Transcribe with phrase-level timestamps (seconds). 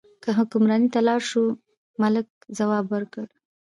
[0.23, 1.43] که حکمرانۍ ته لاړ شو،
[2.01, 3.25] ملک ځواب ورکړ.